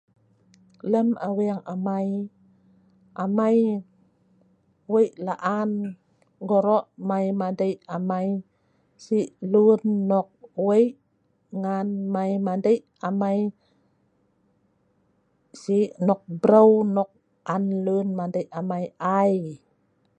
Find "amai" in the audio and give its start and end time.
1.73-2.07, 3.23-3.57, 7.95-8.27, 13.07-13.39